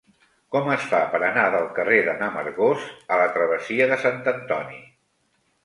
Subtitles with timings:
[0.53, 4.85] Com es fa per anar del carrer de n'Amargós a la travessia de Sant Antoni?